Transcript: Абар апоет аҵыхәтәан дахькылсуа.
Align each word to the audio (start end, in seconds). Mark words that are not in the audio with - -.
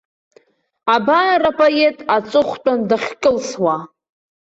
Абар 0.95 1.41
апоет 1.49 1.97
аҵыхәтәан 2.15 2.79
дахькылсуа. 2.89 3.75